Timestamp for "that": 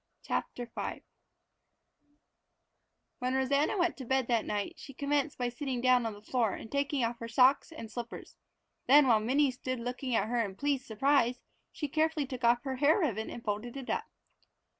4.29-4.45